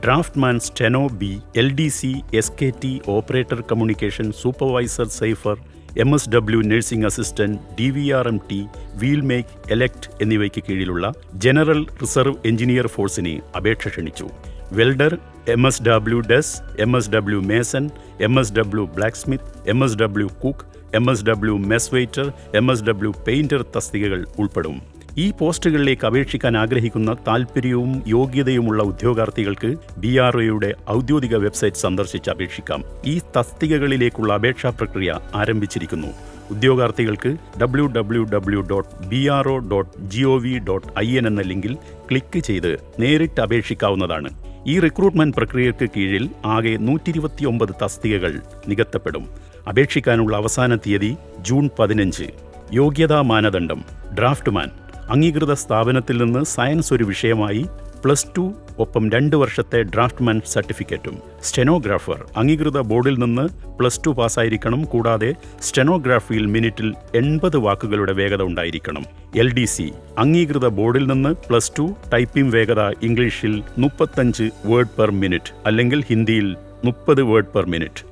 [0.00, 5.56] draftsman steno B L D C S K T operator communication supervisor cipher
[5.96, 8.60] M S W nursing assistant D V R M T
[8.94, 14.28] wheel make elect എന്നിവയ്ക്ക് കീഴിലുള്ള general reserve engineer ഫോഴ്സിനെ അപേക്ഷ ക്ഷണിച്ചു.
[14.72, 18.84] Welder M S W des M S W mason M S W
[19.16, 20.64] blacksmith M S W cook
[20.94, 24.82] M S W mess waiter M S W painter തസ്തികകൾ ഉൾപ്പെടും.
[25.18, 32.84] ഈ പോസ്റ്റുകളിലേക്ക് അപേക്ഷിക്കാൻ ആഗ്രഹിക്കുന്ന താൽപ്പര്യവും യോഗ്യതയുമുള്ള ഉദ്യോഗാർത്ഥികൾക്ക് ബി ആർ ഒയുടെ ഔദ്യോഗിക വെബ്സൈറ്റ് സന്ദർശിച്ച് അപേക്ഷിക്കാം.
[33.04, 36.06] ഈ തസ്തികകളിലേക്കുള്ള അപേക്ഷാ പ്രക്രിയ ആരംഭിച്ചിരിക്കുന്നു.
[36.50, 41.26] ഉദ്യോഗാർത്ഥികൾക്ക് W W W dot B R O dot G O V dot I N
[41.26, 41.74] എന്ന ലിങ്കിൽ
[42.10, 44.28] ക്ലിക്ക് ചെയ്ത് നേരിട്ട് അപേക്ഷിക്കാവുന്നതാണ്.
[44.66, 49.26] ഈ റിക്രൂട്ട്മെന്റ് പ്രക്രിയയ്ക്ക് കീഴിൽ ആകെ നൂറ്റി ഇരുപത്തിയൊമ്പത് തസ്തികകൾ നികത്തപ്പെടും.
[49.68, 52.24] അപേക്ഷിക്കാനുള്ള അവസാന തീയതി ജൂൺ പതിനഞ്ച്.
[52.72, 53.84] യോഗ്യതാ മാനദണ്ഡം.
[54.18, 54.81] ഡ്രാഫ്റ്റ്മാൻ.
[55.10, 57.66] അംഗീകൃത സ്ഥാപനത്തിൽ നിന്ന് സയൻസ് ഒരു വിഷയമായി
[58.04, 61.18] പ്ലസ് ടു ഒപ്പം രണ്ട് വർഷത്തെ ഡ്രാഫ്റ്റ്മാൻ സർട്ടിഫിക്കറ്റും.
[61.42, 64.84] സ്റ്റെനോഗ്രാഫർ അംഗീകൃത ബോർഡിൽ നിന്ന് പ്ലസ് ടു പാസ്സായിരിക്കണം.
[64.84, 69.04] കൂടാതെ സ്റ്റെനോഗ്രാഫിയിൽ മിനിറ്റിൽ എൺപത് വാക്കുകളുടെ വേഗത ഉണ്ടായിരിക്കണം.
[69.36, 75.52] എൽ ഡി സി അംഗീകൃത ബോർഡിൽ നിന്ന് പ്ലസ് ടു ടൈപ്പിംഗ് വേഗത ഇംഗ്ലീഷിൽ മുപ്പത്തഞ്ച് വേർഡ് പെർ മിനിറ്റ്
[75.66, 78.04] അല്ലെങ്കിൽ ഹിന്ദിയിൽ മുപ്പത് word per minute.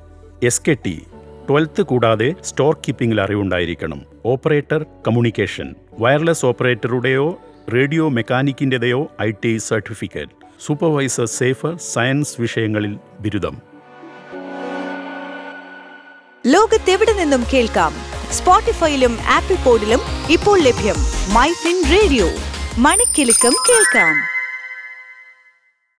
[0.43, 1.03] S K T
[1.51, 4.05] twelfth കൂടാതെ സ്റ്റോർ കീപ്പിംഗിൽ അറിവുണ്ടായിരിക്കണം.
[4.25, 5.75] Operator communication.
[5.99, 7.39] വയർലെസ് ഓപ്പറേറ്ററുടെയോ
[7.73, 10.31] radio മെക്കാനിക്കിന്റെതയോ I T certificate.
[10.65, 13.61] Supervisor cipher science വിഷയങ്ങളിൽ ബിരുദം.
[16.47, 17.93] ലോകത്തെവിടെ നിന്നും കേൾക്കാം?
[18.31, 20.95] സ്പോട്ടിഫൈയിലും ആപ്പിൾ പോഡിലും ഇപ്പോൾ ലഭ്യം.
[21.33, 22.29] My fin radio.
[22.77, 24.30] മണിക്കെലക്കം കേൾക്കാം.